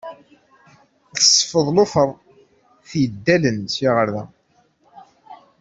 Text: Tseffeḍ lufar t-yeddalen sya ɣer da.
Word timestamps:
Tseffeḍ 1.15 1.67
lufar 1.75 2.09
t-yeddalen 2.89 3.57
sya 3.73 3.89
ɣer 3.95 4.07
da. 4.15 4.23